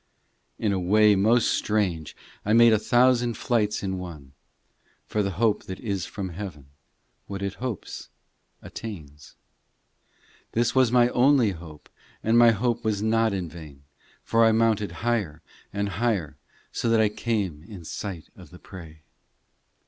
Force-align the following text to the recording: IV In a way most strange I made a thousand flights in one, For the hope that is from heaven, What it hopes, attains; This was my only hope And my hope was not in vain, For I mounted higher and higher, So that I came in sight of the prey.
IV 0.57 0.65
In 0.65 0.73
a 0.73 0.79
way 0.79 1.15
most 1.15 1.49
strange 1.53 2.15
I 2.43 2.53
made 2.53 2.73
a 2.73 2.79
thousand 2.79 3.35
flights 3.37 3.83
in 3.83 3.99
one, 3.99 4.31
For 5.05 5.21
the 5.21 5.29
hope 5.37 5.65
that 5.65 5.79
is 5.79 6.07
from 6.07 6.29
heaven, 6.29 6.69
What 7.27 7.43
it 7.43 7.53
hopes, 7.61 8.09
attains; 8.63 9.35
This 10.53 10.73
was 10.73 10.91
my 10.91 11.09
only 11.09 11.51
hope 11.51 11.87
And 12.23 12.35
my 12.35 12.49
hope 12.49 12.83
was 12.83 13.03
not 13.03 13.31
in 13.31 13.47
vain, 13.47 13.83
For 14.23 14.43
I 14.43 14.51
mounted 14.51 14.91
higher 15.05 15.43
and 15.71 15.87
higher, 15.87 16.35
So 16.71 16.89
that 16.89 16.99
I 16.99 17.07
came 17.07 17.61
in 17.63 17.83
sight 17.85 18.27
of 18.35 18.49
the 18.49 18.57
prey. 18.57 19.03